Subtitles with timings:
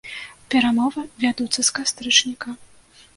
[0.53, 2.49] Перамовы вядуцца з кастрычніка.